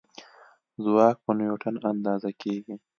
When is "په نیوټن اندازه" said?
1.25-2.29